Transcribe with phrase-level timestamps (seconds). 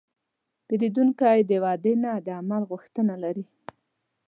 [0.67, 3.45] پیرودونکی د وعدې نه، د عمل غوښتنه لري.